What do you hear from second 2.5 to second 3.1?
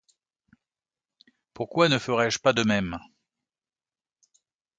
de même?